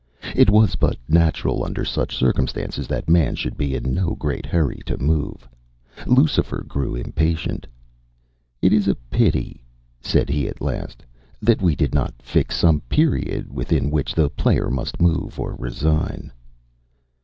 [0.35, 4.81] It was but natural under such circumstances that Man should be in no great hurry
[4.87, 5.47] to move.
[6.07, 7.67] Lucifer grew impatient.
[8.63, 9.63] “It is a pity,”
[10.01, 11.05] said he at last,
[11.43, 16.31] “that we did not fix some period within which the player must move, or resign.